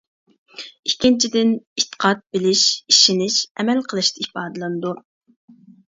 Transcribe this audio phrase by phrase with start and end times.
[0.89, 1.51] ئىككىنچىدىن،
[1.81, 2.63] ئېتىقاد بىلىش،
[2.95, 4.95] ئىشىنىش، ئەمەل قىلىشتا ئىپادىلىنىدۇ.